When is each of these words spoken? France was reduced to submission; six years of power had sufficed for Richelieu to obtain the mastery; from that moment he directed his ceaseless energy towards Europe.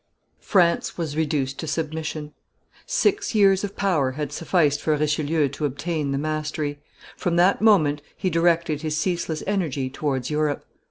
France 0.39 0.97
was 0.97 1.15
reduced 1.15 1.59
to 1.59 1.67
submission; 1.67 2.33
six 2.87 3.35
years 3.35 3.63
of 3.63 3.75
power 3.75 4.13
had 4.13 4.31
sufficed 4.33 4.81
for 4.81 4.95
Richelieu 4.97 5.47
to 5.49 5.65
obtain 5.65 6.11
the 6.11 6.17
mastery; 6.17 6.79
from 7.15 7.35
that 7.35 7.61
moment 7.61 8.01
he 8.17 8.31
directed 8.31 8.81
his 8.81 8.97
ceaseless 8.97 9.43
energy 9.45 9.91
towards 9.91 10.31
Europe. 10.31 10.65